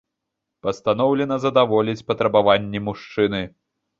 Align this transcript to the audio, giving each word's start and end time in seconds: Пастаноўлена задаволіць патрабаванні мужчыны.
Пастаноўлена 0.67 1.35
задаволіць 1.43 2.03
патрабаванні 2.09 2.79
мужчыны. 2.87 3.45